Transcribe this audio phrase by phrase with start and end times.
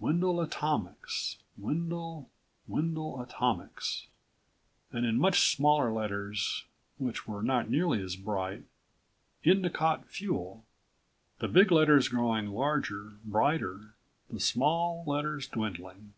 [0.00, 1.38] WENDEL ATOMICS.
[1.56, 2.28] WENDEL.
[2.66, 4.08] WENDEL ATOMICS.
[4.90, 6.64] And in much smaller letters,
[6.98, 8.64] which were not nearly as bright:
[9.44, 10.64] Endicott Fuel.
[11.38, 13.94] The big letters growing larger, brighter...
[14.28, 16.14] the small letters dwindling.